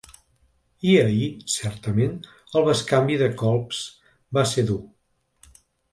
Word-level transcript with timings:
I 0.93 0.93
ahir, 1.01 1.27
certament, 1.57 2.17
el 2.61 2.65
bescanvi 2.69 3.19
de 3.23 3.31
colps 3.43 3.83
va 4.39 4.49
ser 4.55 4.65
dur. 4.71 4.83